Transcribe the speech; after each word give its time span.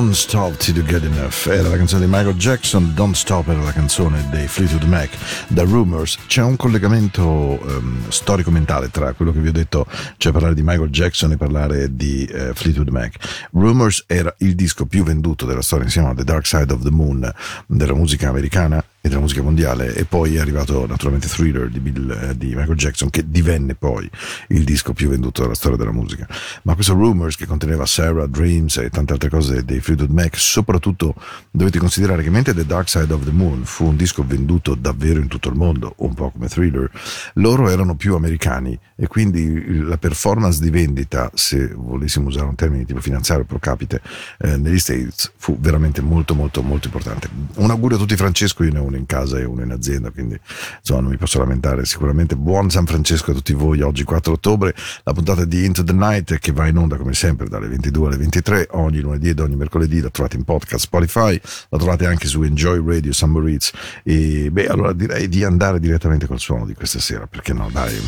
Don't 0.00 0.14
Stop 0.14 0.56
Till 0.56 0.76
You 0.76 0.86
Get 0.86 1.04
Enough 1.04 1.46
era 1.46 1.68
la 1.68 1.76
canzone 1.76 2.06
di 2.06 2.10
Michael 2.10 2.34
Jackson, 2.36 2.94
Don't 2.94 3.14
Stop 3.14 3.48
era 3.48 3.60
la 3.60 3.70
canzone 3.70 4.26
dei 4.30 4.48
Fleetwood 4.48 4.84
Mac. 4.84 5.10
Da 5.48 5.62
Rumors 5.62 6.16
c'è 6.26 6.40
un 6.40 6.56
collegamento 6.56 7.22
um, 7.22 8.08
storico-mentale 8.08 8.90
tra 8.90 9.12
quello 9.12 9.30
che 9.30 9.40
vi 9.40 9.48
ho 9.48 9.52
detto, 9.52 9.84
cioè 10.16 10.32
parlare 10.32 10.54
di 10.54 10.62
Michael 10.62 10.88
Jackson 10.88 11.32
e 11.32 11.36
parlare 11.36 11.94
di 11.94 12.26
uh, 12.32 12.54
Fleetwood 12.54 12.88
Mac. 12.88 13.48
Rumors 13.52 14.04
era 14.06 14.34
il 14.38 14.54
disco 14.54 14.86
più 14.86 15.04
venduto 15.04 15.44
della 15.44 15.60
storia 15.60 15.84
insieme 15.84 16.08
a 16.08 16.14
The 16.14 16.24
Dark 16.24 16.46
Side 16.46 16.72
of 16.72 16.82
the 16.82 16.90
Moon 16.90 17.30
della 17.66 17.92
musica 17.92 18.30
americana 18.30 18.82
e 19.02 19.08
della 19.08 19.20
musica 19.20 19.42
mondiale 19.42 19.94
e 19.94 20.04
poi 20.04 20.36
è 20.36 20.40
arrivato 20.40 20.86
naturalmente 20.86 21.26
Thriller 21.26 21.68
di, 21.68 21.80
Bill, 21.80 22.10
eh, 22.10 22.36
di, 22.36 22.48
Michael 22.48 22.76
Jackson 22.76 23.08
che 23.08 23.24
divenne 23.26 23.74
poi 23.74 24.08
il 24.48 24.64
disco 24.64 24.92
più 24.92 25.08
venduto 25.08 25.40
della 25.42 25.54
storia 25.54 25.78
della 25.78 25.92
musica. 25.92 26.28
Ma 26.62 26.74
questo 26.74 26.92
Rumors 26.92 27.36
che 27.36 27.46
conteneva 27.46 27.86
Sarah, 27.86 28.26
Dreams 28.26 28.76
e 28.76 28.90
tante 28.90 29.14
altre 29.14 29.30
cose 29.30 29.64
dei 29.64 29.80
Fleetwood 29.80 30.10
Mac 30.10 30.38
soprattutto 30.38 31.14
dovete 31.50 31.78
considerare 31.78 32.22
che 32.22 32.30
mentre 32.30 32.52
The 32.52 32.66
Dark 32.66 32.88
Side 32.90 33.12
of 33.12 33.24
the 33.24 33.30
Moon 33.30 33.64
fu 33.64 33.86
un 33.86 33.96
disco 33.96 34.22
venduto 34.26 34.74
davvero 34.74 35.20
in 35.20 35.28
tutto 35.28 35.48
il 35.48 35.54
mondo 35.56 35.94
un 35.98 36.12
po' 36.12 36.30
come 36.30 36.48
Thriller 36.48 36.90
loro 37.34 37.70
erano 37.70 37.94
più 37.94 38.14
americani 38.14 38.78
e 38.96 39.06
quindi 39.06 39.82
la 39.82 39.96
performance 39.96 40.60
di 40.60 40.68
vendita 40.68 41.30
se 41.34 41.72
volessimo 41.74 42.28
usare 42.28 42.46
un 42.46 42.54
termine 42.54 42.84
tipo 42.84 43.00
finanziario 43.00 43.44
pro 43.44 43.58
capite 43.58 44.02
eh, 44.38 44.58
negli 44.58 44.78
States 44.78 45.32
fu 45.36 45.58
veramente 45.58 46.02
molto 46.02 46.34
molto 46.34 46.62
molto 46.62 46.88
importante. 46.88 47.28
Un 47.56 47.70
augurio 47.70 47.96
a 47.96 48.00
tutti 48.00 48.16
Francesco 48.16 48.62
io 48.64 48.72
ne 48.72 48.78
ho 48.78 48.89
uno 48.90 48.98
in 48.98 49.06
casa 49.06 49.38
e 49.38 49.44
uno 49.44 49.62
in 49.62 49.70
azienda, 49.70 50.10
quindi 50.10 50.38
insomma 50.78 51.00
non 51.00 51.10
mi 51.10 51.16
posso 51.16 51.38
lamentare. 51.38 51.84
Sicuramente 51.86 52.36
buon 52.36 52.70
San 52.70 52.84
Francesco 52.86 53.30
a 53.30 53.34
tutti 53.34 53.54
voi 53.54 53.80
oggi 53.80 54.04
4 54.04 54.32
ottobre, 54.32 54.74
la 55.04 55.12
puntata 55.12 55.44
di 55.44 55.64
Into 55.64 55.82
the 55.82 55.92
Night 55.92 56.38
che 56.38 56.52
va 56.52 56.66
in 56.66 56.76
onda 56.76 56.96
come 56.96 57.14
sempre 57.14 57.48
dalle 57.48 57.68
22 57.68 58.06
alle 58.08 58.16
23 58.16 58.68
ogni 58.72 59.00
lunedì 59.00 59.30
ed 59.30 59.38
ogni 59.38 59.56
mercoledì, 59.56 60.00
la 60.00 60.10
trovate 60.10 60.36
in 60.36 60.44
podcast 60.44 60.84
Spotify, 60.84 61.40
la 61.68 61.78
trovate 61.78 62.06
anche 62.06 62.26
su 62.26 62.42
Enjoy 62.42 62.84
Radio 62.84 63.12
Summer 63.12 63.46
Eats 63.48 63.72
e 64.02 64.50
beh 64.50 64.66
allora 64.66 64.92
direi 64.92 65.28
di 65.28 65.44
andare 65.44 65.80
direttamente 65.80 66.26
col 66.26 66.40
suono 66.40 66.66
di 66.66 66.74
questa 66.74 66.98
sera, 66.98 67.26
perché 67.26 67.52
no 67.52 67.70
dai. 67.72 67.98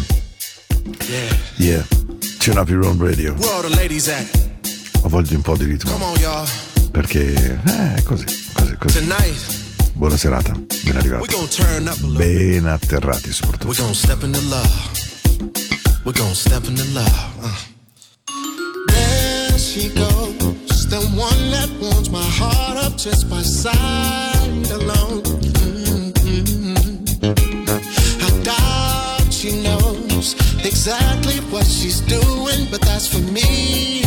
Yeah. 1.09 1.37
Yeah. 1.57 1.87
Tune 2.39 2.59
up 2.59 2.69
your 2.69 2.85
own 2.85 2.99
radio. 2.99 3.35
Ho 5.03 5.09
voglia 5.09 5.29
di 5.29 5.35
un 5.35 5.43
po' 5.43 5.57
di 5.57 5.65
ritmo. 5.65 5.93
Perché 6.91 7.33
eh, 7.33 8.03
così, 8.03 8.25
così, 8.53 8.77
così. 8.77 8.99
Tonight. 8.99 9.62
Buona 9.95 10.17
serata, 10.17 10.53
ben 10.85 10.97
arrivati. 10.97 11.37
Ben 12.17 12.67
atterrati 12.67 13.33
soprattutto. 13.33 13.69
We're 13.69 13.77
gonna 13.77 13.95
step 13.95 14.23
into 14.23 14.41
love. 14.49 14.91
We're 16.05 16.13
gonna 16.13 16.35
step 16.35 16.67
into 16.67 16.85
love. 16.93 17.33
Uh. 17.41 17.49
There 18.89 19.59
she 19.59 19.89
goes, 19.91 20.87
the 20.89 21.01
one 21.15 21.51
that 21.51 21.69
warms 21.81 22.11
my 22.11 22.25
heart 22.25 22.79
up 22.79 22.97
just 22.97 23.29
by 23.29 23.43
sight 23.43 24.71
alone. 24.71 25.23
Mm-hmm. 26.23 27.05
I 28.21 28.31
doubt 28.43 29.33
she 29.33 29.63
knows 29.63 30.35
exactly 30.65 31.39
what 31.51 31.67
she's 31.67 32.01
doing, 32.01 32.67
but 32.71 32.81
that's 32.81 33.07
for 33.07 33.21
me 33.33 34.02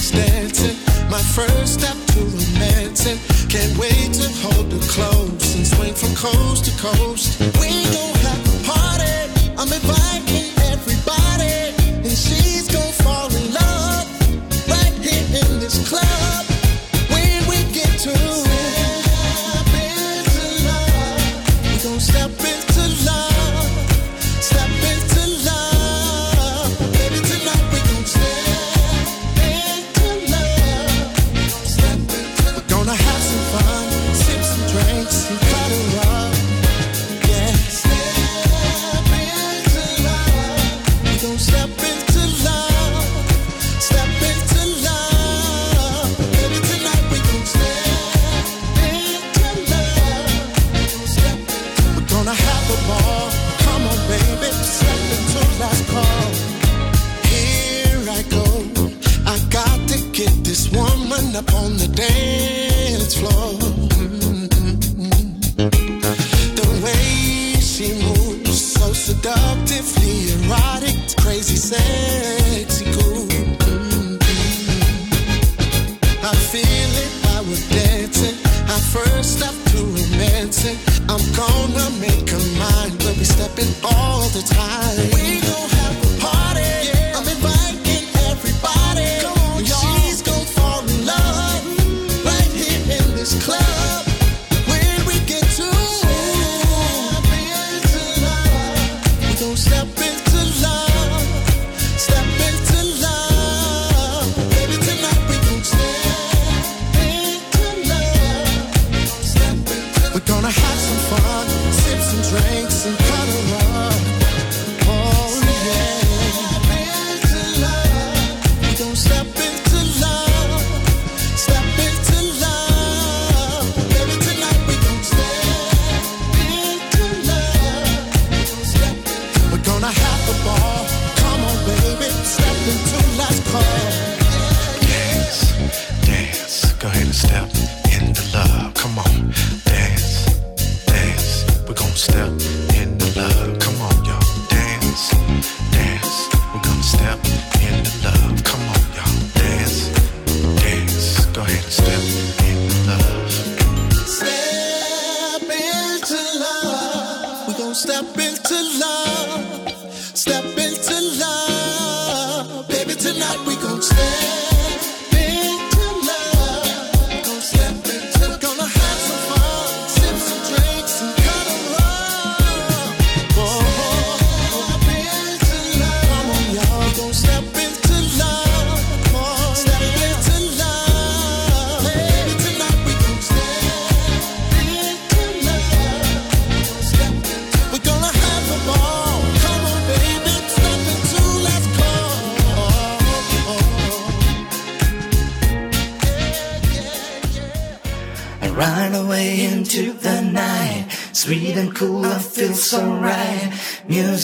likes 0.00 0.10
dancing. 0.10 0.76
My 1.10 1.20
first 1.20 1.80
step 1.80 1.96
to 2.14 2.20
romancing. 2.20 3.18
Can't 3.48 3.76
wait 3.78 4.12
to 4.14 4.28
hold 4.40 4.72
her 4.72 4.78
close 4.88 5.54
and 5.54 5.66
swing 5.66 5.94
from 5.94 6.14
coast 6.14 6.64
to 6.66 6.72
coast. 6.78 7.40
We 7.60 7.84
gon' 7.92 8.14
have 8.26 8.42
a 8.48 8.64
party. 8.64 9.52
I'm 9.58 9.72
inviting 9.72 10.49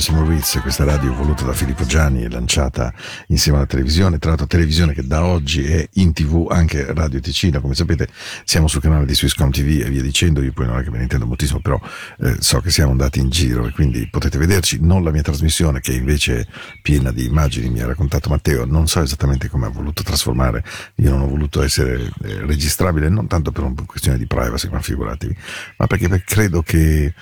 St. 0.00 0.12
Moritz, 0.12 0.60
questa 0.62 0.84
radio 0.84 1.12
voluta 1.12 1.44
da 1.44 1.52
Filippo 1.52 1.84
Gianni 1.84 2.22
e 2.22 2.30
lanciata 2.30 2.90
insieme 3.26 3.58
alla 3.58 3.66
televisione, 3.66 4.18
tra 4.18 4.30
l'altro 4.30 4.46
televisione 4.46 4.94
che 4.94 5.06
da 5.06 5.26
oggi 5.26 5.62
è 5.64 5.86
in 5.94 6.14
tv 6.14 6.46
anche 6.50 6.94
Radio 6.94 7.20
Ticino, 7.20 7.60
come 7.60 7.74
sapete 7.74 8.08
siamo 8.44 8.66
sul 8.66 8.80
canale 8.80 9.04
di 9.04 9.14
Swisscom 9.14 9.50
TV 9.50 9.82
e 9.84 9.90
via 9.90 10.00
dicendo, 10.00 10.40
io 10.42 10.52
poi 10.52 10.66
non 10.66 10.78
è 10.78 10.82
che 10.82 10.90
me 10.90 10.96
ne 10.96 11.02
intendo 11.02 11.26
moltissimo, 11.26 11.60
però 11.60 11.78
eh, 12.20 12.36
so 12.38 12.60
che 12.60 12.70
siamo 12.70 12.92
andati 12.92 13.20
in 13.20 13.28
giro 13.28 13.66
e 13.66 13.72
quindi 13.72 14.08
potete 14.08 14.38
vederci, 14.38 14.78
non 14.80 15.04
la 15.04 15.10
mia 15.10 15.20
trasmissione 15.20 15.80
che 15.80 15.92
invece 15.92 16.40
è 16.40 16.46
piena 16.80 17.12
di 17.12 17.26
immagini, 17.26 17.68
mi 17.68 17.80
ha 17.80 17.86
raccontato 17.86 18.30
Matteo, 18.30 18.64
non 18.64 18.86
so 18.86 19.02
esattamente 19.02 19.48
come 19.48 19.66
ha 19.66 19.70
voluto 19.70 20.02
trasformare, 20.02 20.64
io 20.94 21.10
non 21.10 21.20
ho 21.20 21.28
voluto 21.28 21.62
essere 21.62 22.10
eh, 22.22 22.46
registrabile, 22.46 23.10
non 23.10 23.26
tanto 23.26 23.52
per 23.52 23.64
una 23.64 23.74
questione 23.84 24.16
di 24.16 24.26
privacy, 24.26 24.70
ma 24.70 24.80
figuratevi, 24.80 25.36
ma 25.76 25.86
perché 25.86 26.22
credo 26.24 26.62
che 26.62 27.12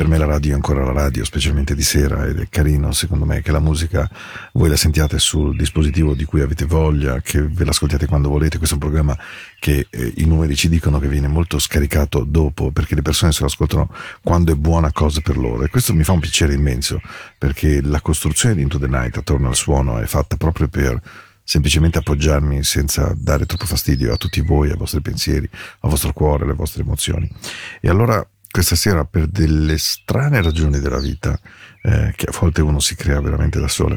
per 0.00 0.08
me 0.08 0.16
la 0.16 0.24
radio 0.24 0.52
è 0.52 0.54
ancora 0.54 0.82
la 0.82 0.92
radio, 0.92 1.26
specialmente 1.26 1.74
di 1.74 1.82
sera, 1.82 2.24
ed 2.24 2.38
è 2.38 2.48
carino 2.48 2.90
secondo 2.90 3.26
me 3.26 3.42
che 3.42 3.52
la 3.52 3.58
musica 3.58 4.08
voi 4.54 4.70
la 4.70 4.76
sentiate 4.76 5.18
sul 5.18 5.54
dispositivo 5.54 6.14
di 6.14 6.24
cui 6.24 6.40
avete 6.40 6.64
voglia, 6.64 7.20
che 7.20 7.42
ve 7.42 7.66
l'ascoltiate 7.66 8.06
quando 8.06 8.30
volete. 8.30 8.56
Questo 8.56 8.76
è 8.76 8.78
un 8.82 8.88
programma 8.88 9.14
che 9.58 9.88
eh, 9.90 10.12
i 10.16 10.24
numeri 10.24 10.56
ci 10.56 10.70
dicono 10.70 10.98
che 10.98 11.06
viene 11.06 11.28
molto 11.28 11.58
scaricato 11.58 12.24
dopo, 12.24 12.70
perché 12.70 12.94
le 12.94 13.02
persone 13.02 13.32
se 13.32 13.40
lo 13.40 13.48
ascoltano 13.48 13.94
quando 14.22 14.52
è 14.52 14.54
buona 14.54 14.90
cosa 14.90 15.20
per 15.20 15.36
loro. 15.36 15.64
E 15.64 15.68
questo 15.68 15.92
mi 15.92 16.02
fa 16.02 16.12
un 16.12 16.20
piacere 16.20 16.54
immenso, 16.54 16.98
perché 17.36 17.82
la 17.82 18.00
costruzione 18.00 18.54
di 18.54 18.62
Into 18.62 18.78
the 18.78 18.88
Night 18.88 19.18
attorno 19.18 19.48
al 19.48 19.54
suono 19.54 19.98
è 19.98 20.06
fatta 20.06 20.38
proprio 20.38 20.68
per 20.68 20.98
semplicemente 21.44 21.98
appoggiarmi 21.98 22.64
senza 22.64 23.12
dare 23.14 23.44
troppo 23.44 23.66
fastidio 23.66 24.14
a 24.14 24.16
tutti 24.16 24.40
voi, 24.40 24.70
ai 24.70 24.78
vostri 24.78 25.02
pensieri, 25.02 25.46
al 25.80 25.90
vostro 25.90 26.14
cuore, 26.14 26.44
alle 26.44 26.54
vostre 26.54 26.80
emozioni. 26.80 27.30
E 27.82 27.90
allora 27.90 28.26
questa 28.50 28.74
sera, 28.74 29.04
per 29.04 29.26
delle 29.26 29.78
strane 29.78 30.42
ragioni 30.42 30.80
della 30.80 30.98
vita, 30.98 31.38
eh, 31.82 32.12
che 32.16 32.26
a 32.26 32.36
volte 32.38 32.60
uno 32.62 32.80
si 32.80 32.94
crea 32.94 33.20
veramente 33.20 33.60
da 33.60 33.68
solo, 33.68 33.96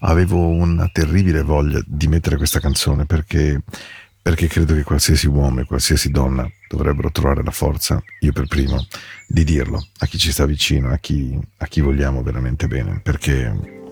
avevo 0.00 0.48
una 0.48 0.88
terribile 0.92 1.42
voglia 1.42 1.80
di 1.86 2.06
mettere 2.06 2.36
questa 2.36 2.60
canzone 2.60 3.06
perché, 3.06 3.62
perché 4.20 4.46
credo 4.48 4.74
che 4.74 4.82
qualsiasi 4.82 5.26
uomo 5.26 5.60
e 5.60 5.64
qualsiasi 5.64 6.10
donna 6.10 6.48
dovrebbero 6.68 7.10
trovare 7.10 7.42
la 7.42 7.50
forza, 7.50 8.02
io 8.20 8.32
per 8.32 8.46
primo, 8.46 8.86
di 9.26 9.44
dirlo 9.44 9.84
a 9.98 10.06
chi 10.06 10.18
ci 10.18 10.30
sta 10.30 10.44
vicino, 10.44 10.90
a 10.90 10.98
chi, 10.98 11.38
a 11.58 11.66
chi 11.66 11.80
vogliamo 11.80 12.22
veramente 12.22 12.68
bene, 12.68 13.00
perché 13.02 13.84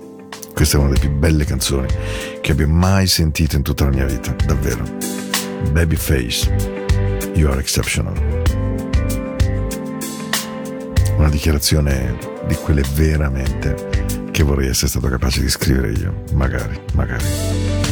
questa 0.52 0.76
è 0.76 0.80
una 0.80 0.90
delle 0.90 1.00
più 1.00 1.10
belle 1.10 1.44
canzoni 1.44 1.88
che 2.40 2.52
abbia 2.52 2.68
mai 2.68 3.06
sentito 3.06 3.56
in 3.56 3.62
tutta 3.62 3.84
la 3.84 3.90
mia 3.90 4.06
vita, 4.06 4.32
davvero. 4.44 4.84
Babyface, 5.72 6.52
You 7.34 7.50
Are 7.50 7.58
Exceptional. 7.58 8.33
Una 11.16 11.28
dichiarazione 11.28 12.16
di 12.46 12.54
quelle 12.56 12.82
veramente 12.94 14.28
che 14.30 14.42
vorrei 14.42 14.68
essere 14.68 14.88
stato 14.88 15.08
capace 15.08 15.40
di 15.40 15.48
scrivere 15.48 15.92
io, 15.92 16.24
magari, 16.32 16.78
magari. 16.94 17.83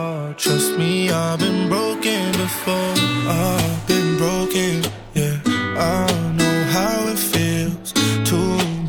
Heart. 0.00 0.38
Trust 0.38 0.78
me, 0.78 1.10
I've 1.10 1.38
been 1.38 1.68
broken 1.68 2.22
before. 2.44 2.94
I've 3.44 3.80
been 3.90 4.10
broken, 4.22 4.74
yeah. 5.20 5.36
I 5.96 6.06
know 6.38 6.58
how 6.76 6.98
it 7.12 7.20
feels 7.34 7.88
to 8.30 8.38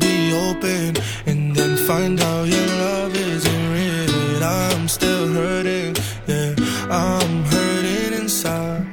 be 0.02 0.16
open 0.46 0.88
and 1.30 1.40
then 1.56 1.72
find 1.88 2.16
out 2.20 2.44
your 2.54 2.68
love 2.84 3.14
isn't 3.32 3.64
real. 3.76 4.42
I'm 4.44 4.88
still 4.88 5.26
hurting, 5.38 5.92
yeah. 6.32 6.54
I'm 7.06 7.32
hurting 7.54 8.12
inside. 8.20 8.86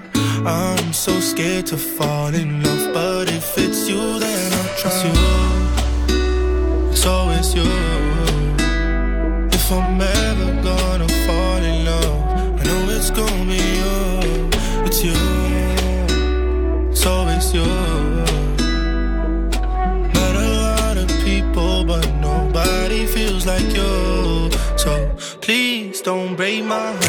I'm 0.61 0.93
so 1.05 1.13
scared 1.31 1.67
to 1.67 1.77
fall 1.77 2.33
in 2.41 2.49
love, 2.65 2.85
but 2.93 3.25
if 3.39 3.57
it's 3.65 3.81
you, 3.89 4.03
then 4.23 4.47
I'll 4.59 4.75
trust 4.81 5.05
you. 5.05 5.38
Don't 26.09 26.35
break 26.35 26.63
my 26.63 26.91
heart. 26.91 27.08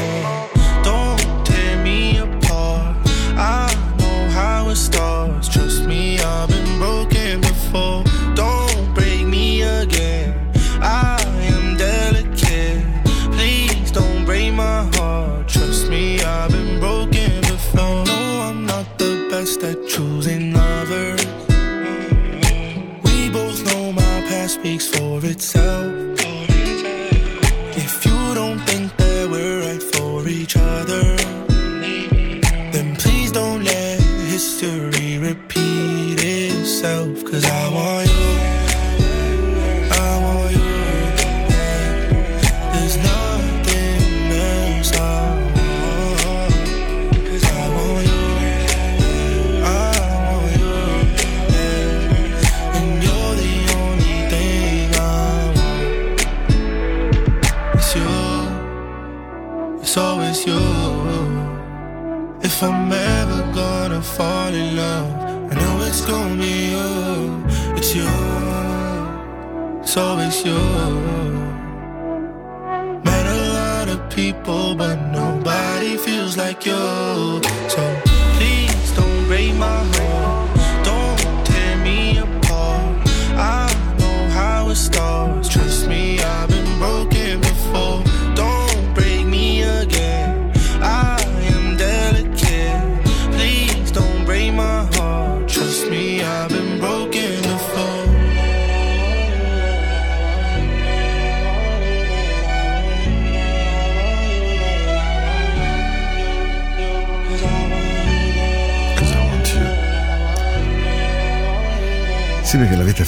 It's 69.91 69.97
always 69.97 70.45
you. 70.45 71.30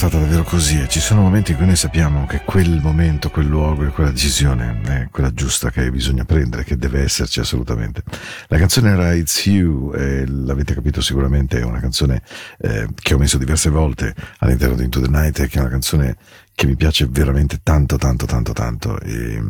Fatta 0.02 0.18
davvero 0.18 0.42
così 0.42 0.80
e 0.80 0.88
ci 0.88 0.98
sono 0.98 1.20
momenti 1.20 1.52
in 1.52 1.58
cui 1.58 1.66
noi 1.66 1.76
sappiamo 1.76 2.26
che 2.26 2.40
quel 2.44 2.80
momento, 2.82 3.30
quel 3.30 3.46
luogo 3.46 3.84
e 3.84 3.90
quella 3.90 4.10
decisione 4.10 4.80
è 4.82 5.08
quella 5.12 5.32
giusta 5.32 5.70
che 5.70 5.88
bisogna 5.92 6.24
prendere, 6.24 6.64
che 6.64 6.76
deve 6.76 7.02
esserci 7.02 7.38
assolutamente. 7.38 8.02
La 8.48 8.58
canzone 8.58 8.90
era 8.90 9.14
It's 9.14 9.46
You, 9.46 9.92
e 9.94 10.26
l'avete 10.26 10.74
capito 10.74 11.00
sicuramente, 11.00 11.60
è 11.60 11.62
una 11.62 11.78
canzone 11.78 12.20
eh, 12.58 12.88
che 13.00 13.14
ho 13.14 13.18
messo 13.18 13.38
diverse 13.38 13.70
volte 13.70 14.12
all'interno 14.38 14.74
di 14.74 14.82
Into 14.82 15.00
the 15.00 15.08
Night 15.08 15.38
e 15.38 15.46
che 15.46 15.58
è 15.58 15.60
una 15.60 15.70
canzone 15.70 16.16
che 16.62 16.68
mi 16.68 16.76
piace 16.76 17.08
veramente 17.10 17.58
tanto, 17.64 17.96
tanto, 17.96 18.24
tanto, 18.24 18.52
tanto 18.52 19.00
e, 19.00 19.42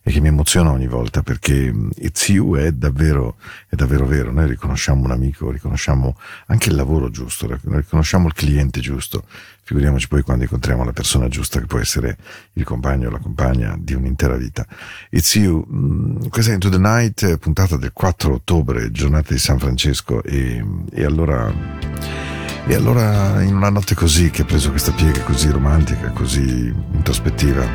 e 0.00 0.12
che 0.12 0.20
mi 0.20 0.28
emoziona 0.28 0.70
ogni 0.70 0.86
volta 0.86 1.20
perché 1.20 1.74
It's 1.96 2.28
You 2.28 2.54
è 2.54 2.70
davvero, 2.70 3.34
è 3.68 3.74
davvero 3.74 4.06
vero. 4.06 4.30
Noi 4.30 4.46
riconosciamo 4.46 5.02
un 5.02 5.10
amico, 5.10 5.50
riconosciamo 5.50 6.16
anche 6.46 6.68
il 6.68 6.76
lavoro 6.76 7.10
giusto, 7.10 7.58
riconosciamo 7.64 8.28
il 8.28 8.34
cliente 8.34 8.78
giusto. 8.78 9.24
Figuriamoci 9.64 10.06
poi 10.06 10.22
quando 10.22 10.44
incontriamo 10.44 10.84
la 10.84 10.92
persona 10.92 11.26
giusta 11.26 11.58
che 11.58 11.66
può 11.66 11.80
essere 11.80 12.16
il 12.52 12.62
compagno 12.62 13.08
o 13.08 13.10
la 13.10 13.18
compagna 13.18 13.76
di 13.76 13.94
un'intera 13.94 14.36
vita. 14.36 14.64
It's 15.10 15.34
You, 15.34 15.66
mm, 15.68 16.28
questa 16.28 16.52
è 16.52 16.54
Into 16.54 16.68
the 16.68 16.78
Night, 16.78 17.38
puntata 17.38 17.76
del 17.76 17.92
4 17.92 18.34
ottobre, 18.34 18.92
giornata 18.92 19.32
di 19.32 19.40
San 19.40 19.58
Francesco 19.58 20.22
e, 20.22 20.64
e 20.92 21.04
allora... 21.04 22.31
E 22.66 22.74
allora 22.74 23.42
in 23.42 23.56
una 23.56 23.70
notte 23.70 23.94
così 23.94 24.30
che 24.30 24.42
ha 24.42 24.44
preso 24.44 24.70
questa 24.70 24.92
piega 24.92 25.20
così 25.22 25.50
romantica, 25.50 26.10
così 26.10 26.72
introspettiva, 26.92 27.66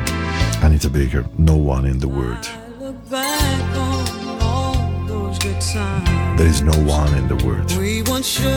Anita 0.60 0.88
Baker, 0.88 1.28
No 1.36 1.54
One 1.54 1.88
in 1.88 1.98
the 1.98 2.06
World. 2.06 2.46
There 6.36 6.48
is 6.48 6.60
no 6.62 6.72
one 6.86 7.14
in 7.16 7.26
the 7.26 7.36
world. 7.44 7.70
we 7.76 8.02
once 8.02 8.26
shared, 8.26 8.48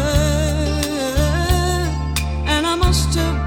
and 2.48 2.66
I 2.66 2.76
must 2.76 3.14
have 3.16 3.41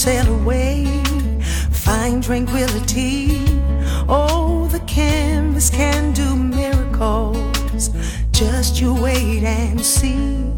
sail 0.00 0.34
away, 0.34 0.86
find 1.70 2.24
tranquility. 2.24 3.44
Oh, 4.08 4.66
the 4.72 4.80
canvas 4.86 5.68
can 5.68 6.12
do 6.14 6.34
miracles. 6.34 7.90
Just 8.32 8.80
you 8.80 8.94
wait 8.94 9.44
and 9.44 9.78
see. 9.84 10.54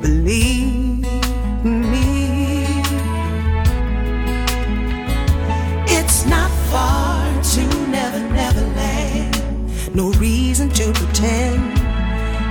Believe 0.00 1.06
me. 1.62 2.64
It's 5.86 6.26
not 6.26 6.50
far 6.72 7.22
to 7.54 7.62
never, 7.88 8.18
never 8.34 8.62
land. 8.74 9.94
No 9.94 10.10
reason 10.14 10.70
to 10.70 10.92
pretend 10.92 11.76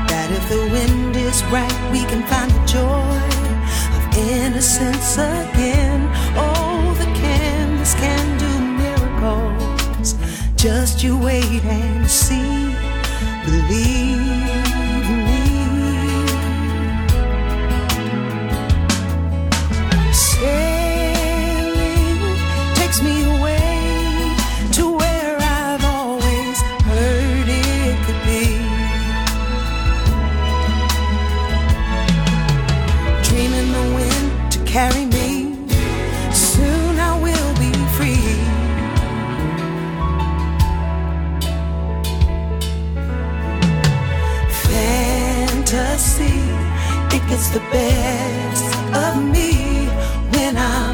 that 0.07 0.31
if 0.31 0.47
the 0.47 0.61
wind 0.71 1.13
is 1.17 1.43
right, 1.51 1.91
we 1.91 2.05
can 2.05 2.23
find 2.31 2.49
the 2.51 2.63
joy 2.65 3.21
of 3.97 4.17
innocence 4.17 5.17
again. 5.17 5.60
you 11.03 11.17
wait 11.17 11.63
and 11.63 12.07
see. 12.07 12.75
Believe. 13.45 14.20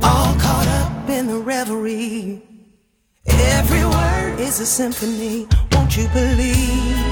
All 0.02 0.34
caught 0.38 0.68
up 0.68 1.08
in 1.08 1.26
the 1.26 1.38
reverie. 1.38 2.42
Every 3.26 3.84
word 3.84 4.40
is 4.40 4.60
a 4.60 4.66
symphony. 4.66 5.46
Won't 5.72 5.96
you 5.96 6.08
believe? 6.08 7.11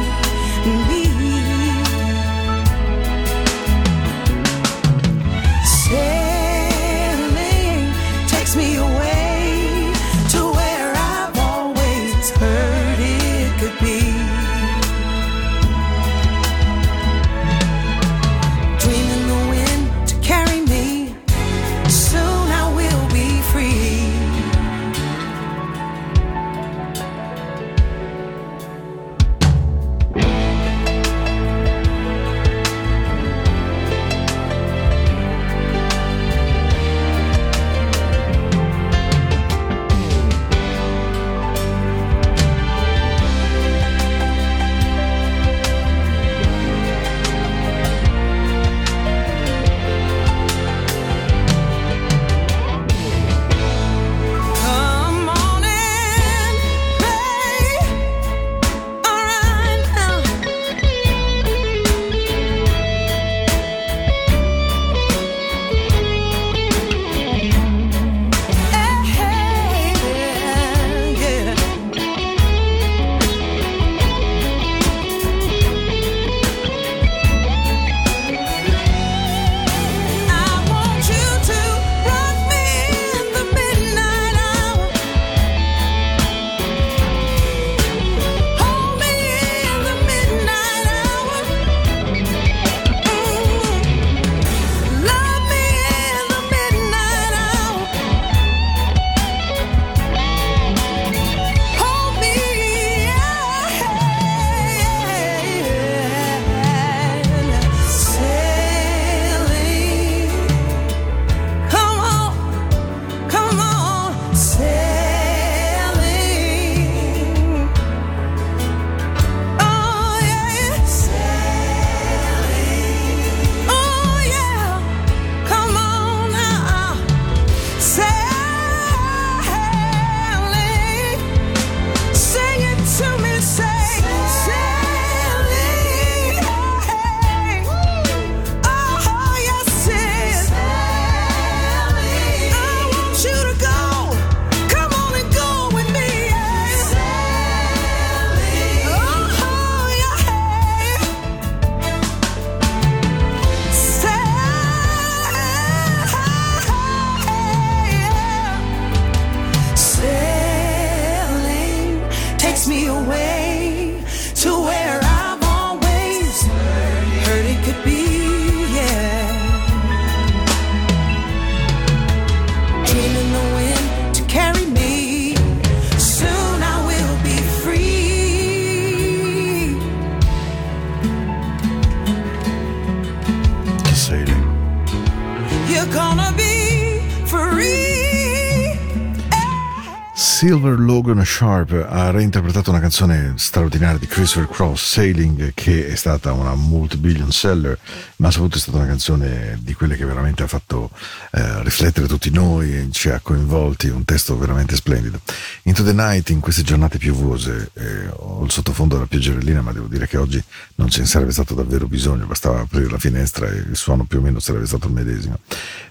Sharp 191.40 191.86
ha 191.88 192.10
reinterpretato 192.10 192.68
una 192.68 192.80
canzone 192.80 193.32
straordinaria 193.36 193.96
di 193.96 194.06
Christopher 194.06 194.46
Cross, 194.46 194.92
Sailing, 194.92 195.52
che 195.54 195.88
è 195.88 195.94
stata 195.94 196.34
una 196.34 196.54
multi-billion 196.54 197.32
seller, 197.32 197.78
ma 198.16 198.30
soprattutto 198.30 198.58
è 198.58 198.60
stata 198.60 198.76
una 198.76 198.86
canzone 198.86 199.58
di 199.62 199.72
quelle 199.72 199.96
che 199.96 200.04
veramente 200.04 200.42
ha 200.42 200.46
fatto 200.46 200.90
eh, 201.30 201.62
riflettere 201.62 202.06
tutti 202.06 202.28
noi, 202.30 202.90
ci 202.92 203.08
ha 203.08 203.20
coinvolti, 203.20 203.88
un 203.88 204.04
testo 204.04 204.36
veramente 204.36 204.76
splendido. 204.76 205.18
Into 205.62 205.82
the 205.82 205.94
Night, 205.94 206.28
in 206.28 206.40
queste 206.40 206.62
giornate 206.62 206.98
piovose, 206.98 207.70
eh, 207.72 207.99
ho 208.40 208.44
il 208.44 208.50
sottofondo 208.50 208.94
della 208.94 209.06
pioggerellina, 209.06 209.60
ma 209.60 209.72
devo 209.72 209.86
dire 209.86 210.06
che 210.06 210.16
oggi 210.16 210.42
non 210.76 210.88
ce 210.88 211.00
ne 211.00 211.06
sarebbe 211.06 211.32
stato 211.32 211.54
davvero 211.54 211.86
bisogno, 211.86 212.24
bastava 212.24 212.60
aprire 212.60 212.88
la 212.88 212.98
finestra 212.98 213.46
e 213.48 213.56
il 213.56 213.76
suono 213.76 214.04
più 214.04 214.18
o 214.18 214.22
meno 214.22 214.38
sarebbe 214.38 214.66
stato 214.66 214.86
il 214.86 214.94
medesimo. 214.94 215.38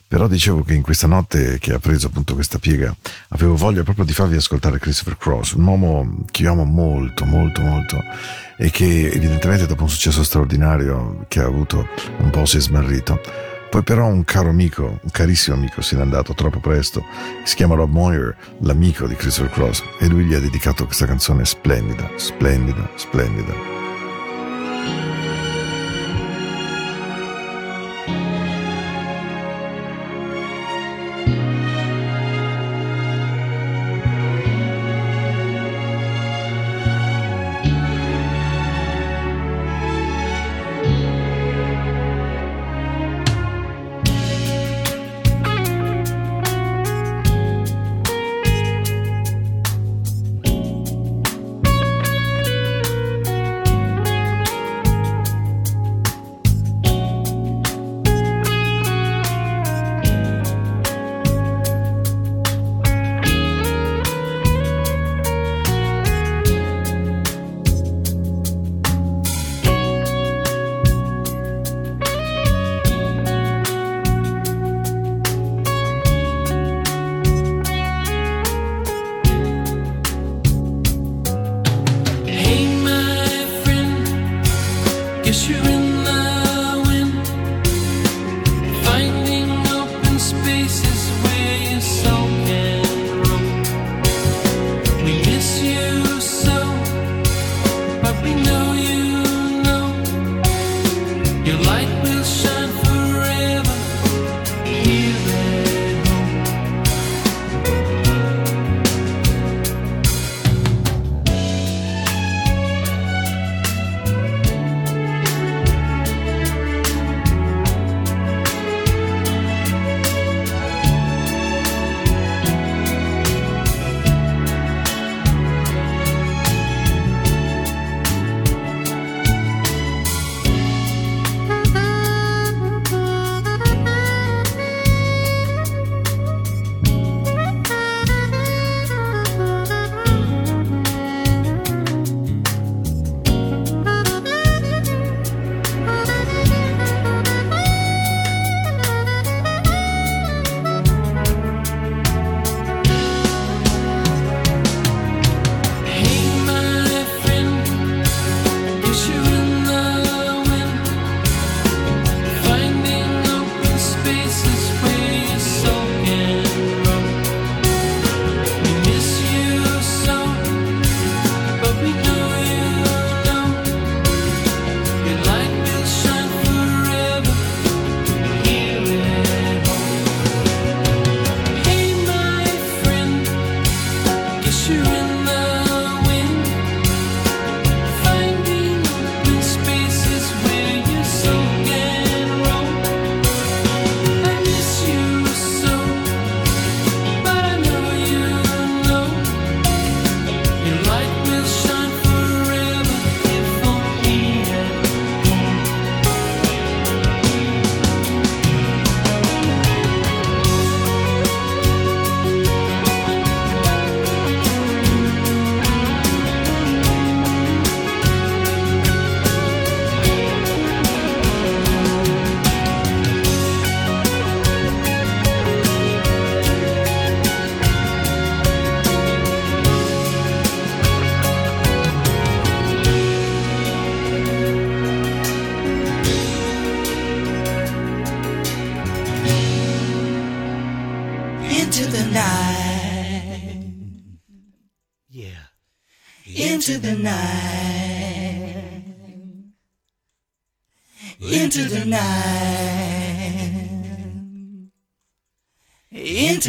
Però 0.08 0.28
dicevo 0.28 0.64
che 0.64 0.74
in 0.74 0.82
questa 0.82 1.06
notte 1.06 1.60
che 1.60 1.74
ha 1.74 1.80
preso 1.80 2.08
appunto 2.08 2.34
questa 2.34 2.58
piega 2.58 2.96
avevo 3.30 3.56
voglia 3.56 3.84
proprio 3.84 4.04
di 4.04 4.14
farvi 4.14 4.36
ascoltare 4.36 4.80
Christopher 4.80 5.18
Cross, 5.18 5.52
un 5.52 5.66
uomo 5.68 6.26
che 6.32 6.42
io 6.42 6.52
amo 6.52 6.64
molto, 6.64 7.26
molto, 7.26 7.62
molto 7.62 8.02
e 8.58 8.72
che 8.72 9.12
evidentemente 9.12 9.68
dopo 9.68 9.84
un 9.84 9.90
successo 9.90 10.24
straordinario 10.24 11.26
che 11.28 11.42
ha 11.42 11.46
avuto 11.46 11.88
un 12.18 12.32
po' 12.32 12.46
si 12.46 12.58
è 12.58 12.60
smarrito. 12.60 13.49
Poi 13.70 13.84
però 13.84 14.08
un 14.08 14.24
caro 14.24 14.50
amico, 14.50 15.00
un 15.02 15.12
carissimo 15.12 15.56
amico 15.56 15.82
se 15.82 15.96
n'è 15.96 16.02
andato 16.02 16.34
troppo 16.34 16.60
presto, 16.60 17.04
si 17.44 17.56
chiama 17.56 17.76
Rob 17.76 17.92
Moyer, 17.92 18.36
l'amico 18.62 19.06
di 19.06 19.16
Christopher 19.16 19.52
Cross 19.52 19.84
e 20.00 20.08
lui 20.08 20.24
gli 20.24 20.34
ha 20.34 20.40
dedicato 20.40 20.86
questa 20.86 21.06
canzone 21.06 21.46
splendida, 21.46 22.10
splendida, 22.16 22.90
splendida. 22.96 23.79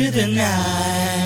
Into 0.00 0.12
the 0.12 0.26
night. 0.28 1.19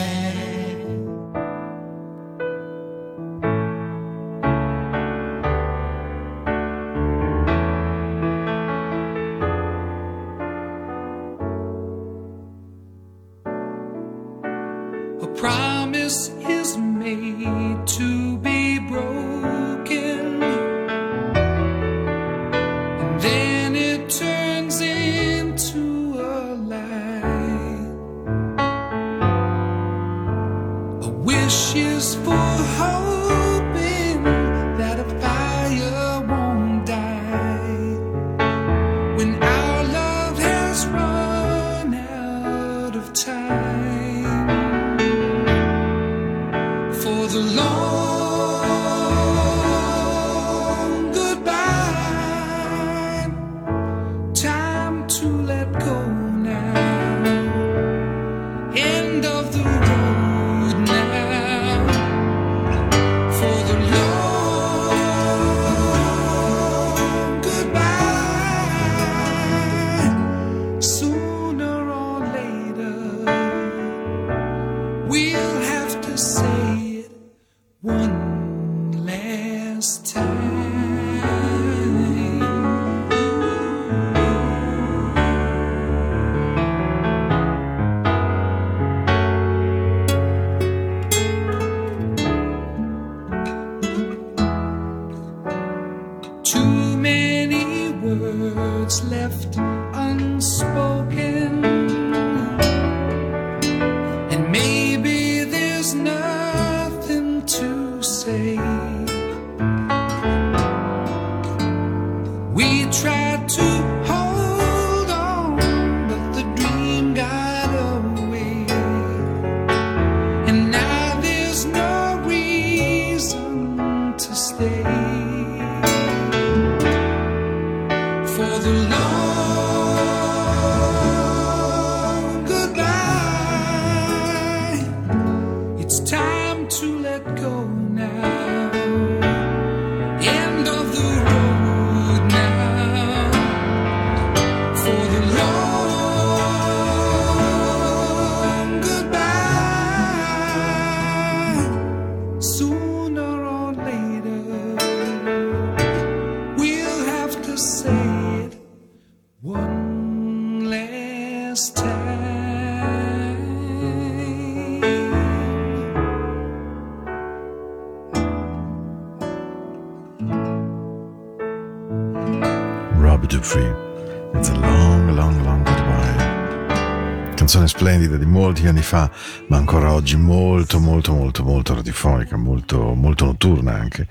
Di 178.65 178.71
anni 178.71 178.83
fa, 178.83 179.11
ma 179.49 179.59
ancora 179.59 179.93
oggi 179.93 180.17
molto, 180.17 180.81
molto, 180.81 181.13
molto, 181.13 181.45
molto 181.45 181.75
radiofonica, 181.75 182.37
molto, 182.37 182.95
molto 182.95 183.27
notturna 183.27 183.75
anche. 183.75 184.09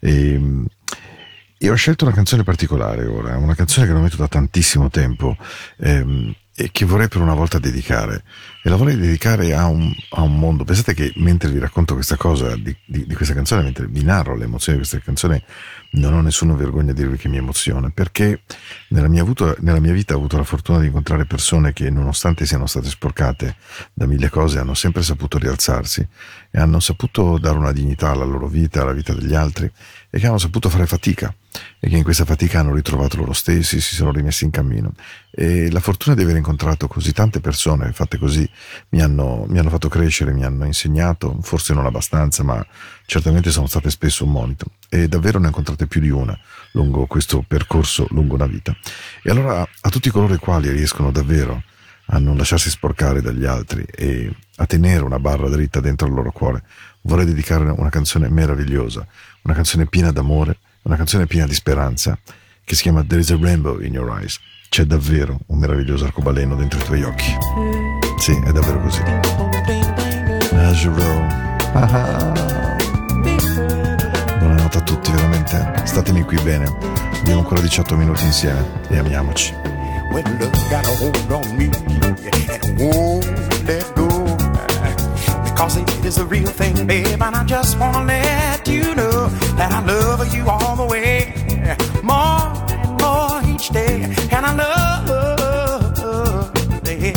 E, 0.00 0.64
e 1.58 1.70
ho 1.70 1.74
scelto 1.74 2.04
una 2.04 2.14
canzone 2.14 2.44
particolare 2.44 3.06
ora, 3.06 3.36
una 3.36 3.54
canzone 3.54 3.86
che 3.86 3.92
non 3.92 4.02
metto 4.02 4.16
da 4.16 4.28
tantissimo 4.28 4.88
tempo 4.90 5.36
ehm, 5.78 6.32
e 6.54 6.70
che 6.70 6.84
vorrei 6.84 7.08
per 7.08 7.20
una 7.20 7.34
volta 7.34 7.58
dedicare. 7.58 8.22
E 8.66 8.68
la 8.68 8.74
vorrei 8.74 8.96
dedicare 8.96 9.54
a 9.54 9.66
un, 9.66 9.94
a 10.10 10.22
un 10.22 10.40
mondo. 10.40 10.64
Pensate 10.64 10.92
che 10.92 11.12
mentre 11.18 11.48
vi 11.50 11.60
racconto 11.60 11.94
questa 11.94 12.16
cosa, 12.16 12.56
di, 12.56 12.76
di- 12.84 13.06
di 13.06 13.14
questa 13.14 13.32
canzone, 13.32 13.62
mentre 13.62 13.86
vi 13.86 14.02
narro 14.02 14.34
le 14.34 14.42
emozioni 14.42 14.80
di 14.80 14.84
questa 14.84 15.04
canzone, 15.04 15.44
non 15.92 16.14
ho 16.14 16.20
nessuna 16.20 16.52
vergogna 16.54 16.90
a 16.90 16.94
dirvi 16.94 17.16
che 17.16 17.28
mi 17.28 17.36
emoziona, 17.36 17.90
perché 17.90 18.42
nella 18.88 19.06
mia, 19.06 19.22
avuto- 19.22 19.54
nella 19.60 19.78
mia 19.78 19.92
vita 19.92 20.14
ho 20.14 20.16
avuto 20.16 20.36
la 20.36 20.42
fortuna 20.42 20.80
di 20.80 20.86
incontrare 20.86 21.26
persone 21.26 21.72
che, 21.72 21.90
nonostante 21.90 22.44
siano 22.44 22.66
state 22.66 22.88
sporcate 22.88 23.54
da 23.94 24.06
mille 24.06 24.30
cose, 24.30 24.58
hanno 24.58 24.74
sempre 24.74 25.04
saputo 25.04 25.38
rialzarsi 25.38 26.04
e 26.50 26.58
hanno 26.58 26.80
saputo 26.80 27.38
dare 27.38 27.58
una 27.58 27.70
dignità 27.70 28.10
alla 28.10 28.24
loro 28.24 28.48
vita, 28.48 28.82
alla 28.82 28.92
vita 28.92 29.12
degli 29.12 29.36
altri 29.36 29.70
e 30.10 30.18
che 30.18 30.26
hanno 30.26 30.38
saputo 30.38 30.68
fare 30.68 30.86
fatica 30.86 31.32
e 31.78 31.88
che 31.88 31.96
in 31.96 32.02
questa 32.02 32.24
fatica 32.24 32.60
hanno 32.60 32.74
ritrovato 32.74 33.16
loro 33.16 33.32
stessi, 33.32 33.80
si 33.80 33.94
sono 33.94 34.10
rimessi 34.10 34.44
in 34.44 34.50
cammino. 34.50 34.92
E 35.30 35.70
la 35.70 35.80
fortuna 35.80 36.16
di 36.16 36.22
aver 36.22 36.36
incontrato 36.36 36.88
così 36.88 37.12
tante 37.12 37.40
persone 37.40 37.92
fatte 37.92 38.18
così 38.18 38.48
mi 38.90 39.00
hanno, 39.00 39.44
mi 39.48 39.58
hanno 39.58 39.70
fatto 39.70 39.88
crescere, 39.88 40.32
mi 40.32 40.44
hanno 40.44 40.64
insegnato, 40.64 41.38
forse 41.42 41.74
non 41.74 41.86
abbastanza, 41.86 42.42
ma 42.42 42.64
certamente 43.06 43.50
sono 43.50 43.66
state 43.66 43.90
spesso 43.90 44.24
un 44.24 44.32
monito. 44.32 44.66
E 44.88 45.08
davvero 45.08 45.38
ne 45.38 45.46
ho 45.46 45.48
incontrate 45.48 45.86
più 45.86 46.00
di 46.00 46.10
una 46.10 46.38
lungo 46.72 47.06
questo 47.06 47.44
percorso, 47.46 48.06
lungo 48.10 48.34
una 48.34 48.46
vita. 48.46 48.76
E 49.22 49.30
allora 49.30 49.60
a 49.62 49.90
tutti 49.90 50.10
coloro 50.10 50.34
i 50.34 50.38
quali 50.38 50.70
riescono 50.70 51.10
davvero 51.10 51.62
a 52.06 52.18
non 52.18 52.36
lasciarsi 52.36 52.70
sporcare 52.70 53.20
dagli 53.20 53.44
altri 53.44 53.82
e 53.82 54.30
a 54.56 54.66
tenere 54.66 55.02
una 55.02 55.18
barra 55.18 55.48
dritta 55.48 55.80
dentro 55.80 56.06
il 56.06 56.14
loro 56.14 56.30
cuore, 56.30 56.62
vorrei 57.02 57.26
dedicare 57.26 57.64
una 57.64 57.88
canzone 57.88 58.28
meravigliosa, 58.28 59.06
una 59.42 59.54
canzone 59.54 59.86
piena 59.86 60.12
d'amore, 60.12 60.58
una 60.82 60.96
canzone 60.96 61.26
piena 61.26 61.46
di 61.46 61.54
speranza, 61.54 62.16
che 62.64 62.74
si 62.74 62.82
chiama 62.82 63.04
There 63.04 63.20
is 63.20 63.30
a 63.30 63.38
Rainbow 63.40 63.80
in 63.80 63.94
Your 63.94 64.18
Eyes. 64.18 64.38
C'è 64.68 64.84
davvero 64.84 65.38
un 65.46 65.58
meraviglioso 65.58 66.04
arcobaleno 66.04 66.54
dentro 66.54 66.78
i 66.80 66.84
tuoi 66.84 67.02
occhi. 67.02 67.95
Sì, 68.26 68.34
è 68.44 68.50
davvero 68.50 68.80
così. 68.80 69.00
Ah 71.72 71.88
ah. 71.92 72.76
Buonanotte 74.38 74.78
a 74.78 74.80
tutti, 74.80 75.12
veramente. 75.12 75.72
Statemi 75.84 76.24
qui 76.24 76.36
bene. 76.40 76.64
Abbiamo 77.20 77.42
ancora 77.42 77.60
18 77.60 77.94
minuti 77.94 78.24
insieme 78.24 78.64
e 78.88 78.98
amiamoci. 78.98 79.54
When 80.10 80.24
love 80.40 80.58
got 80.68 80.86
a 80.86 80.96
hold 80.98 81.30
on 81.30 81.54
me 81.54 81.70
and 82.00 82.80
won't 82.80 83.24
let 83.64 83.92
go. 83.94 84.36
Because 85.44 85.78
it 85.78 85.88
is 86.04 86.16
the 86.16 86.26
real 86.26 86.50
thing, 86.50 86.84
babe, 86.84 87.22
and 87.22 87.36
I 87.36 87.44
just 87.44 87.78
wanna 87.78 88.02
let 88.02 88.66
you 88.66 88.92
know 88.94 89.30
that 89.54 89.70
I 89.70 89.84
love 89.86 90.34
you 90.34 90.48
all 90.48 90.74
the 90.74 90.84
way, 90.84 91.32
more 92.02 92.50
and 92.72 93.00
more 93.00 93.40
each 93.48 93.68
day, 93.68 94.02
and 94.32 94.44
I 94.44 94.52
love 94.52 96.50
to 96.82 96.90
hear 96.90 97.14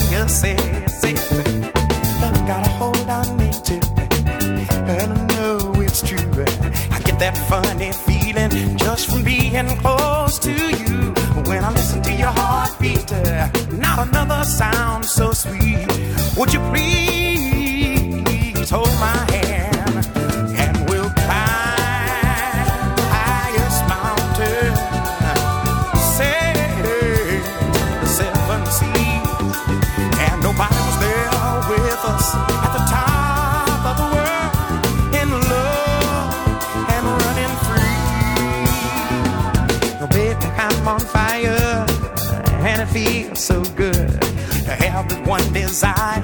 that 7.19 7.37
funny 7.49 7.91
feeling 7.91 8.77
just 8.77 9.09
from 9.09 9.23
being 9.23 9.67
close 9.79 10.39
to 10.39 10.51
you. 10.51 11.13
When 11.49 11.63
I 11.63 11.71
listen 11.71 12.01
to 12.03 12.13
your 12.13 12.29
heartbeat, 12.31 13.11
uh, 13.11 13.49
not 13.71 14.07
another 14.07 14.43
sound 14.45 15.03
so 15.05 15.31
sweet. 15.33 15.85
Would 16.37 16.53
you 16.53 16.59
please 16.71 18.69
hold 18.69 18.93
my 18.99 19.28
one 45.29 45.53
desire 45.53 46.23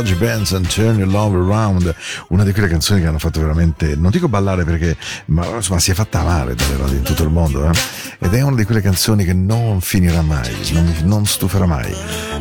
George 0.00 0.14
Benson, 0.14 0.62
Turn 0.62 0.96
Your 0.96 1.10
Love 1.10 1.36
Around, 1.36 1.94
una 2.28 2.42
di 2.42 2.52
quelle 2.52 2.68
canzoni 2.68 3.02
che 3.02 3.06
hanno 3.06 3.18
fatto 3.18 3.38
veramente, 3.38 3.96
non 3.96 4.10
dico 4.10 4.28
ballare 4.28 4.64
perché, 4.64 4.96
ma 5.26 5.46
insomma 5.56 5.78
si 5.78 5.90
è 5.90 5.94
fatta 5.94 6.20
amare 6.20 6.54
dalle 6.54 6.78
radio 6.78 6.96
in 6.96 7.02
tutto 7.02 7.22
il 7.22 7.28
mondo, 7.28 7.68
eh? 7.68 7.72
ed 8.18 8.32
è 8.32 8.40
una 8.40 8.56
di 8.56 8.64
quelle 8.64 8.80
canzoni 8.80 9.26
che 9.26 9.34
non 9.34 9.82
finirà 9.82 10.22
mai, 10.22 10.50
non, 10.72 10.94
non 11.04 11.26
stuferà 11.26 11.66
mai, 11.66 11.94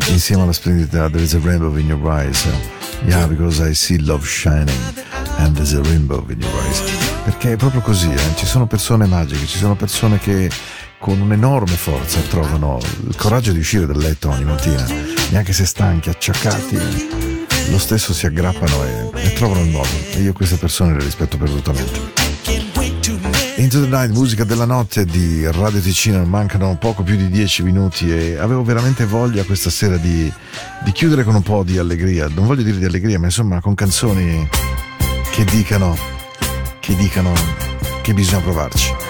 insieme 0.08 0.44
alla 0.44 0.54
splendida 0.54 1.10
There 1.10 1.22
is 1.22 1.34
a 1.34 1.40
Rainbow 1.44 1.76
in 1.76 1.88
Your 1.88 2.02
Eyes, 2.18 2.48
yeah, 3.06 3.28
because 3.28 3.62
I 3.62 3.74
see 3.74 4.00
love 4.00 4.26
shining, 4.26 4.70
and 5.40 5.54
there's 5.54 5.74
a 5.74 5.82
rainbow 5.82 6.26
in 6.30 6.40
your 6.40 6.64
eyes, 6.66 6.82
perché 7.26 7.54
è 7.54 7.56
proprio 7.58 7.82
così, 7.82 8.10
eh? 8.10 8.36
ci 8.36 8.46
sono 8.46 8.68
persone 8.68 9.06
magiche, 9.06 9.46
ci 9.46 9.58
sono 9.58 9.76
persone 9.76 10.18
che 10.18 10.50
con 10.98 11.20
un'enorme 11.20 11.76
forza 11.76 12.22
trovano 12.22 12.80
il 13.06 13.18
coraggio 13.18 13.52
di 13.52 13.60
uscire 13.60 13.86
dal 13.86 13.98
letto 13.98 14.30
ogni 14.30 14.46
mattina, 14.46 14.86
neanche 15.32 15.52
se 15.52 15.66
stanchi, 15.66 16.08
acciaccati, 16.08 17.39
lo 17.70 17.78
stesso 17.78 18.14
si 18.14 18.26
aggrappano 18.26 18.84
e, 18.84 19.10
e 19.28 19.34
trovano 19.34 19.62
il 19.62 19.70
modo. 19.70 19.90
E 20.12 20.22
io 20.22 20.34
queste 20.34 20.58
persone 20.58 20.94
le 20.94 21.04
rispetto 21.04 21.38
perdutamente. 21.38 22.28
Into 23.58 23.82
the 23.82 23.88
Night, 23.88 24.12
musica 24.12 24.46
della 24.46 24.66
notte 24.66 25.06
di 25.06 25.46
Radio 25.52 25.82
Ticino, 25.82 26.24
mancano 26.24 26.78
poco 26.78 27.04
più 27.04 27.18
di 27.18 27.28
10 27.30 27.64
minuti 27.64 28.10
e 28.10 28.38
avevo 28.38 28.64
veramente 28.64 29.06
voglia 29.06 29.44
questa 29.44 29.70
sera 29.70 29.98
di, 29.98 30.32
di 30.84 30.92
chiudere 30.92 31.24
con 31.24 31.36
un 31.36 31.42
po' 31.42 31.64
di 31.64 31.78
allegria, 31.78 32.30
non 32.30 32.46
voglio 32.48 32.64
dire 32.64 32.78
di 32.78 32.86
allegria, 32.86 33.20
ma 33.20 33.26
insomma 33.26 33.60
con 33.60 33.76
canzoni 33.76 34.48
che 35.32 35.44
dicano, 35.44 35.98
che 36.80 36.96
dicano 36.96 37.34
che 38.02 38.14
bisogna 38.14 38.42
provarci. 38.42 39.09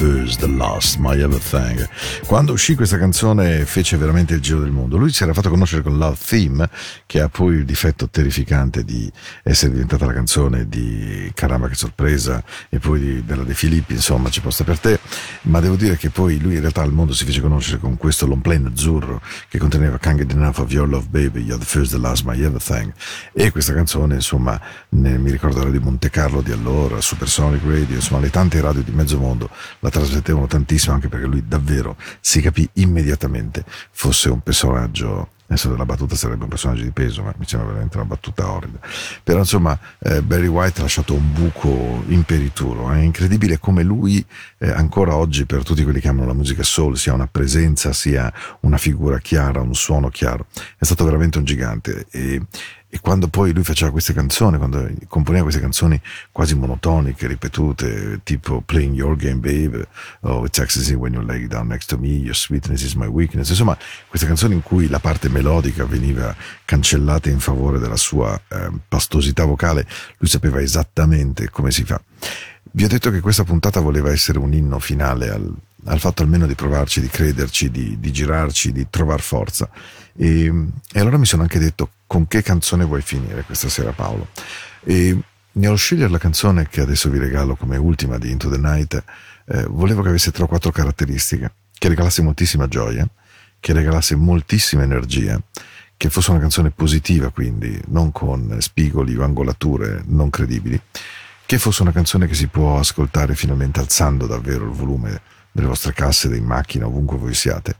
Eh? 0.00 0.06
You're 0.06 0.16
the 0.16 0.26
first, 0.26 0.40
the 0.40 0.48
last, 0.48 0.98
my 0.98 1.14
everything. 1.14 1.78
Quando 2.26 2.52
uscì 2.52 2.74
questa 2.74 2.98
canzone 2.98 3.64
fece 3.64 3.96
veramente 3.96 4.34
il 4.34 4.40
giro 4.40 4.60
del 4.60 4.70
mondo. 4.70 4.96
Lui 4.96 5.10
si 5.12 5.22
era 5.22 5.32
fatto 5.32 5.50
conoscere 5.50 5.82
con 5.82 5.98
Love 5.98 6.16
Theme, 6.24 6.68
che 7.06 7.20
ha 7.20 7.28
poi 7.28 7.56
il 7.56 7.64
difetto 7.64 8.08
terrificante 8.08 8.84
di 8.84 9.10
essere 9.42 9.72
diventata 9.72 10.06
la 10.06 10.12
canzone 10.12 10.68
di 10.68 11.30
Caramba 11.34 11.68
che 11.68 11.74
sorpresa 11.74 12.42
e 12.68 12.78
poi 12.78 13.00
di, 13.00 13.24
della 13.24 13.42
De 13.42 13.54
Filippi, 13.54 13.94
insomma, 13.94 14.30
ci 14.30 14.40
posta 14.40 14.64
per 14.64 14.78
te. 14.78 14.98
Ma 15.42 15.60
devo 15.60 15.76
dire 15.76 15.96
che 15.96 16.10
poi 16.10 16.38
lui 16.38 16.54
in 16.54 16.60
realtà 16.60 16.82
al 16.82 16.92
mondo 16.92 17.12
si 17.12 17.24
fece 17.24 17.40
conoscere 17.40 17.78
con 17.78 17.96
questo 17.96 18.26
long 18.26 18.42
plane 18.42 18.68
azzurro 18.68 19.20
che 19.48 19.58
conteneva 19.58 19.98
Can't 19.98 20.18
Get 20.18 20.32
Enough 20.32 20.58
of 20.58 20.70
Your 20.70 20.88
Love 20.88 21.06
Baby, 21.08 21.40
You're 21.40 21.58
the 21.58 21.64
first, 21.64 21.92
the 21.92 21.98
last, 21.98 22.24
my 22.24 22.40
everything. 22.42 22.92
E 23.32 23.50
questa 23.50 23.72
canzone, 23.72 24.14
insomma, 24.14 24.60
ne, 24.90 25.18
mi 25.18 25.30
ricordo 25.30 25.60
era 25.60 25.70
di 25.70 25.78
Monte 25.78 26.10
Carlo 26.10 26.40
di 26.40 26.52
allora, 26.52 27.00
Supersonic 27.00 27.62
Radio, 27.64 27.96
insomma, 27.96 28.20
le 28.20 28.30
tante 28.30 28.60
radio 28.60 28.82
di 28.82 28.92
mezzo 28.92 29.18
mondo 29.18 29.48
la 29.80 29.90
trasmettevano 29.90 30.46
tantissimo 30.46 30.94
anche 30.94 31.08
perché 31.08 31.26
lui 31.26 31.44
davvero 31.46 31.96
si 32.20 32.40
capì 32.40 32.68
immediatamente 32.74 33.64
fosse 33.90 34.28
un 34.28 34.40
personaggio 34.40 35.38
adesso 35.50 35.74
la 35.74 35.84
battuta 35.84 36.14
sarebbe 36.14 36.44
un 36.44 36.48
personaggio 36.48 36.84
di 36.84 36.92
peso 36.92 37.22
ma 37.22 37.34
mi 37.36 37.44
sembra 37.44 37.68
veramente 37.68 37.96
una 37.96 38.06
battuta 38.06 38.50
orrida. 38.50 38.78
Però 39.22 39.40
insomma 39.40 39.76
eh, 39.98 40.22
Barry 40.22 40.46
White 40.46 40.78
ha 40.78 40.82
lasciato 40.82 41.14
un 41.14 41.32
buco 41.32 42.04
imperituro 42.06 42.90
è 42.92 42.98
incredibile 42.98 43.58
come 43.58 43.82
lui 43.82 44.24
eh, 44.58 44.70
ancora 44.70 45.16
oggi 45.16 45.46
per 45.46 45.64
tutti 45.64 45.82
quelli 45.82 46.00
che 46.00 46.08
amano 46.08 46.28
la 46.28 46.34
musica 46.34 46.62
soul 46.62 46.96
sia 46.96 47.12
una 47.12 47.26
presenza 47.26 47.92
sia 47.92 48.32
una 48.60 48.78
figura 48.78 49.18
chiara 49.18 49.60
un 49.60 49.74
suono 49.74 50.08
chiaro. 50.08 50.46
È 50.78 50.84
stato 50.84 51.04
veramente 51.04 51.38
un 51.38 51.44
gigante. 51.44 52.06
E, 52.10 52.40
e 52.92 52.98
quando 53.00 53.28
poi 53.28 53.52
lui 53.52 53.62
faceva 53.62 53.92
queste 53.92 54.12
canzoni, 54.12 54.58
quando 54.58 54.90
componeva 55.06 55.44
queste 55.44 55.60
canzoni 55.60 56.00
quasi 56.32 56.56
monotoniche, 56.56 57.28
ripetute, 57.28 58.20
tipo 58.24 58.62
Playing 58.62 58.96
Your 58.96 59.14
Game 59.14 59.36
Babe, 59.36 59.86
o 60.22 60.44
It's 60.44 60.58
Ecstasy 60.58 60.94
When 60.94 61.12
You 61.12 61.24
Lay 61.24 61.46
Down 61.46 61.68
Next 61.68 61.88
to 61.90 61.98
Me, 61.98 62.08
Your 62.08 62.34
Sweetness 62.34 62.82
Is 62.82 62.94
My 62.94 63.06
Weakness, 63.06 63.48
insomma, 63.48 63.78
queste 64.08 64.26
canzoni 64.26 64.54
in 64.54 64.62
cui 64.62 64.88
la 64.88 64.98
parte 64.98 65.28
melodica 65.28 65.84
veniva 65.84 66.34
cancellata 66.64 67.30
in 67.30 67.38
favore 67.38 67.78
della 67.78 67.96
sua 67.96 68.38
eh, 68.48 68.70
pastosità 68.88 69.44
vocale, 69.44 69.86
lui 70.18 70.28
sapeva 70.28 70.60
esattamente 70.60 71.48
come 71.48 71.70
si 71.70 71.84
fa. 71.84 72.00
Vi 72.72 72.82
ho 72.82 72.88
detto 72.88 73.12
che 73.12 73.20
questa 73.20 73.44
puntata 73.44 73.78
voleva 73.78 74.10
essere 74.10 74.38
un 74.38 74.52
inno 74.52 74.80
finale 74.80 75.30
al, 75.30 75.54
al 75.84 76.00
fatto 76.00 76.22
almeno 76.22 76.48
di 76.48 76.56
provarci, 76.56 77.00
di 77.00 77.08
crederci, 77.08 77.70
di, 77.70 78.00
di 78.00 78.10
girarci, 78.10 78.72
di 78.72 78.88
trovare 78.90 79.22
forza. 79.22 79.68
E, 80.16 80.52
e, 80.92 81.00
allora 81.00 81.18
mi 81.18 81.26
sono 81.26 81.42
anche 81.42 81.60
detto 81.60 81.90
con 82.10 82.26
che 82.26 82.42
canzone 82.42 82.84
vuoi 82.84 83.02
finire 83.02 83.44
questa 83.44 83.68
sera 83.68 83.92
Paolo. 83.92 84.30
E 84.82 85.16
nello 85.52 85.76
scegliere 85.76 86.10
la 86.10 86.18
canzone 86.18 86.66
che 86.66 86.80
adesso 86.80 87.08
vi 87.08 87.20
regalo 87.20 87.54
come 87.54 87.76
ultima 87.76 88.18
di 88.18 88.32
Into 88.32 88.50
the 88.50 88.58
Night, 88.58 89.04
eh, 89.46 89.62
volevo 89.68 90.02
che 90.02 90.08
avesse 90.08 90.32
tre 90.32 90.42
o 90.42 90.48
quattro 90.48 90.72
caratteristiche, 90.72 91.52
che 91.72 91.86
regalasse 91.86 92.22
moltissima 92.22 92.66
gioia, 92.66 93.08
che 93.60 93.72
regalasse 93.72 94.16
moltissima 94.16 94.82
energia, 94.82 95.40
che 95.96 96.10
fosse 96.10 96.32
una 96.32 96.40
canzone 96.40 96.72
positiva 96.72 97.30
quindi, 97.30 97.80
non 97.86 98.10
con 98.10 98.56
spigoli 98.58 99.14
o 99.14 99.22
angolature 99.22 100.02
non 100.06 100.30
credibili, 100.30 100.82
che 101.46 101.58
fosse 101.60 101.82
una 101.82 101.92
canzone 101.92 102.26
che 102.26 102.34
si 102.34 102.48
può 102.48 102.76
ascoltare 102.76 103.36
finalmente 103.36 103.78
alzando 103.78 104.26
davvero 104.26 104.64
il 104.64 104.72
volume 104.72 105.20
delle 105.52 105.68
vostre 105.68 105.92
casse, 105.92 106.26
in 106.34 106.44
macchina, 106.44 106.86
ovunque 106.86 107.18
voi 107.18 107.34
siate, 107.34 107.76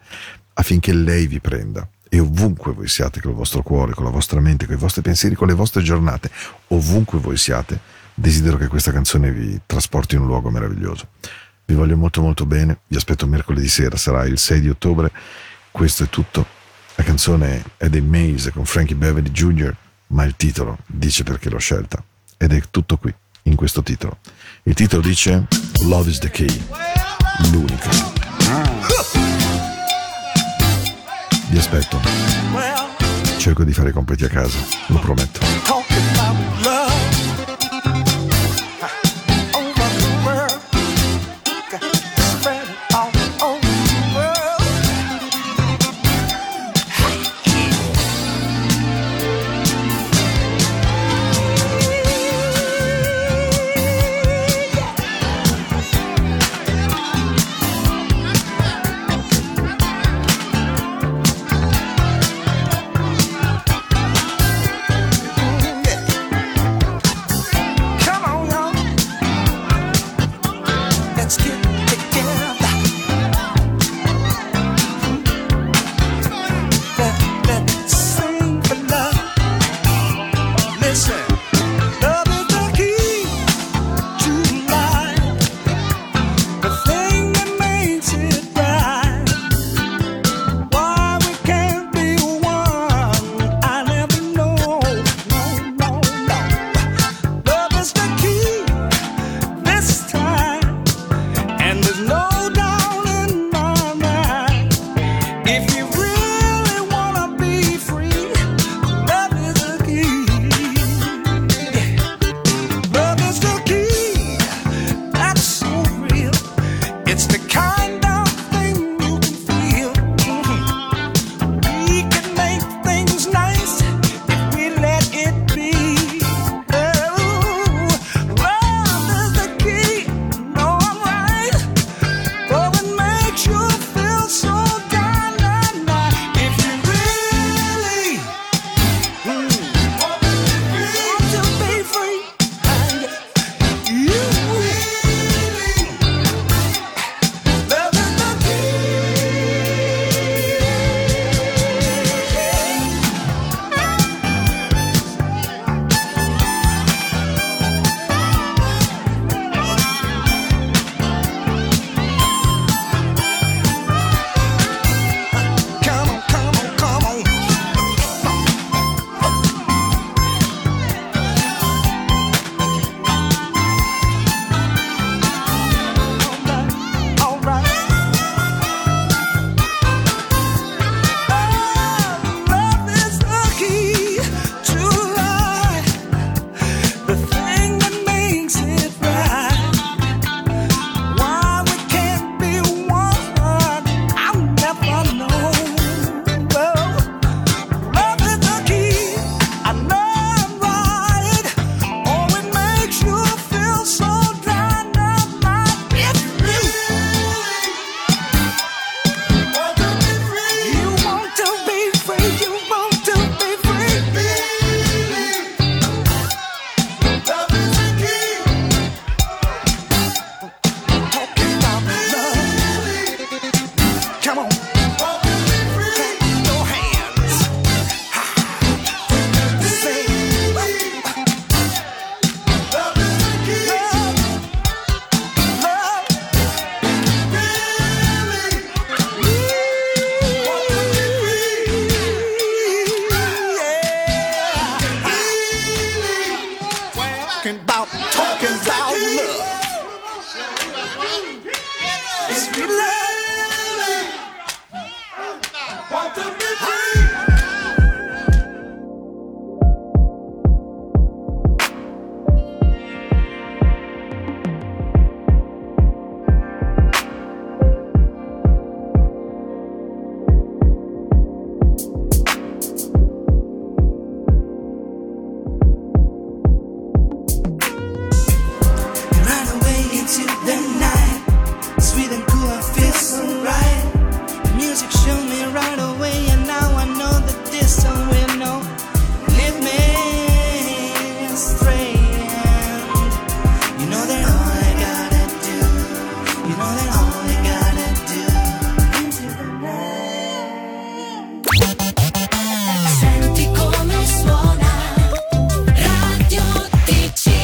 affinché 0.52 0.92
lei 0.92 1.26
vi 1.26 1.40
prenda 1.40 1.84
e 2.12 2.18
ovunque 2.18 2.72
voi 2.72 2.88
siate 2.88 3.20
con 3.20 3.30
il 3.30 3.36
vostro 3.36 3.62
cuore, 3.62 3.94
con 3.94 4.04
la 4.04 4.10
vostra 4.10 4.40
mente, 4.40 4.66
con 4.66 4.74
i 4.74 4.78
vostri 4.78 5.00
pensieri, 5.00 5.36
con 5.36 5.46
le 5.46 5.54
vostre 5.54 5.80
giornate, 5.80 6.28
ovunque 6.68 7.20
voi 7.20 7.36
siate, 7.36 7.78
desidero 8.12 8.56
che 8.56 8.66
questa 8.66 8.90
canzone 8.90 9.30
vi 9.30 9.60
trasporti 9.64 10.16
in 10.16 10.22
un 10.22 10.26
luogo 10.26 10.50
meraviglioso. 10.50 11.08
Vi 11.64 11.74
voglio 11.74 11.96
molto 11.96 12.20
molto 12.20 12.46
bene, 12.46 12.80
vi 12.88 12.96
aspetto 12.96 13.28
mercoledì 13.28 13.68
sera, 13.68 13.96
sarà 13.96 14.26
il 14.26 14.38
6 14.38 14.60
di 14.60 14.68
ottobre, 14.68 15.12
questo 15.70 16.02
è 16.02 16.08
tutto. 16.08 16.44
La 16.96 17.04
canzone 17.04 17.62
è 17.76 17.88
dei 17.88 18.02
Maze 18.02 18.50
con 18.50 18.64
Frankie 18.64 18.96
Beverly 18.96 19.30
Jr., 19.30 19.74
ma 20.08 20.24
il 20.24 20.34
titolo 20.34 20.78
dice 20.86 21.22
perché 21.22 21.48
l'ho 21.48 21.58
scelta. 21.58 22.02
Ed 22.36 22.52
è 22.52 22.60
tutto 22.70 22.96
qui, 22.96 23.14
in 23.44 23.54
questo 23.54 23.84
titolo. 23.84 24.18
Il 24.64 24.74
titolo 24.74 25.00
dice 25.00 25.46
Love 25.84 26.10
is 26.10 26.18
the 26.18 26.30
Key, 26.30 26.66
l'unico. 27.52 28.19
Vi 31.50 31.58
aspetto. 31.58 32.00
Cerco 33.38 33.64
di 33.64 33.72
fare 33.72 33.88
i 33.88 33.92
compiti 33.92 34.24
a 34.24 34.28
casa, 34.28 34.58
lo 34.86 34.98
prometto. 35.00 36.09